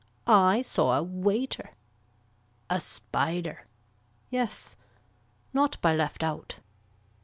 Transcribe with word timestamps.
I 0.25 0.63
saw 0.63 0.97
a 0.97 1.03
waiter. 1.03 1.75
A 2.71 2.79
spider. 2.79 3.67
Yes. 4.31 4.75
Not 5.53 5.79
by 5.79 5.95
left 5.95 6.23
out. 6.23 6.57